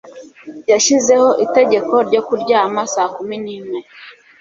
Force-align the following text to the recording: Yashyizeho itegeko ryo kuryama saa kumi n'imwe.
Yashyizeho 0.71 1.29
itegeko 1.45 1.93
ryo 2.07 2.21
kuryama 2.27 2.81
saa 2.93 3.09
kumi 3.15 3.35
n'imwe. 3.43 3.79